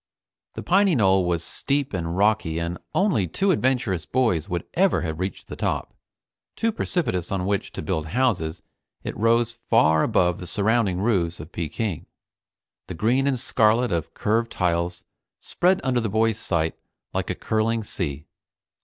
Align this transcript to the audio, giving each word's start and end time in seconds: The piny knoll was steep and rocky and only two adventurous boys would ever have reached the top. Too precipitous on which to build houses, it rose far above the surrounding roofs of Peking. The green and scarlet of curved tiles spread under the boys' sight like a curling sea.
The 0.55 0.63
piny 0.63 0.95
knoll 0.95 1.25
was 1.25 1.43
steep 1.43 1.93
and 1.93 2.17
rocky 2.17 2.57
and 2.57 2.79
only 2.95 3.27
two 3.27 3.51
adventurous 3.51 4.03
boys 4.03 4.49
would 4.49 4.65
ever 4.73 5.01
have 5.01 5.19
reached 5.19 5.45
the 5.47 5.55
top. 5.55 5.93
Too 6.55 6.71
precipitous 6.71 7.31
on 7.31 7.45
which 7.45 7.71
to 7.73 7.83
build 7.83 8.07
houses, 8.07 8.63
it 9.03 9.15
rose 9.15 9.51
far 9.69 10.01
above 10.01 10.39
the 10.39 10.47
surrounding 10.47 11.01
roofs 11.01 11.39
of 11.39 11.51
Peking. 11.51 12.07
The 12.87 12.95
green 12.95 13.27
and 13.27 13.39
scarlet 13.39 13.91
of 13.91 14.15
curved 14.15 14.51
tiles 14.51 15.03
spread 15.39 15.79
under 15.83 15.99
the 15.99 16.09
boys' 16.09 16.39
sight 16.39 16.79
like 17.13 17.29
a 17.29 17.35
curling 17.35 17.83
sea. 17.83 18.25